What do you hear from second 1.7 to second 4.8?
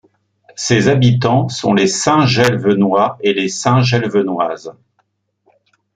les Saintgelvenois et les Saintgelvenoises.